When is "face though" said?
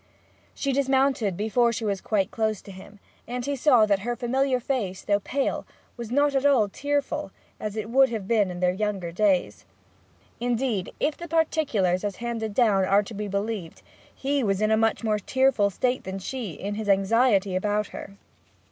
4.59-5.19